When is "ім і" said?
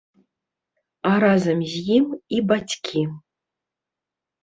1.99-2.43